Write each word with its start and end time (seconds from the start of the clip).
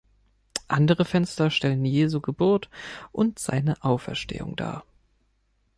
Andere 0.67 1.05
Fenster 1.05 1.51
stellen 1.51 1.85
Jesu 1.85 2.21
Geburt 2.21 2.71
und 3.11 3.37
seine 3.37 3.83
Auferstehung 3.83 4.55
dar. 4.55 4.83